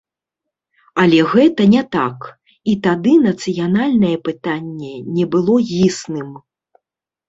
[1.03, 2.19] Але гэта не так,
[2.73, 6.29] і тады нацыянальнае пытанне не было існым.